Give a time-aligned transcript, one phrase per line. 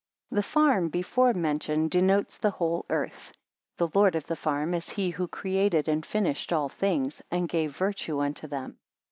[0.31, 3.33] The farm before mentioned denotes the whole earth.
[3.77, 7.77] The Lord of the farm is he, who created and finished all things; and gave
[7.77, 8.79] virtue unto them.